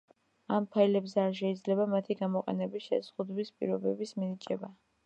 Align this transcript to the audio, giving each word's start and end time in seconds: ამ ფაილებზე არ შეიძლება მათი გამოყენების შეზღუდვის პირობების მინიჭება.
ამ 0.55 0.63
ფაილებზე 0.77 1.19
არ 1.23 1.35
შეიძლება 1.41 1.87
მათი 1.93 2.17
გამოყენების 2.23 2.89
შეზღუდვის 2.89 3.57
პირობების 3.61 4.19
მინიჭება. 4.23 4.77